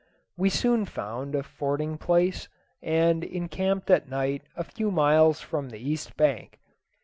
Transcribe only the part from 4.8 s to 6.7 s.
miles from the east bank.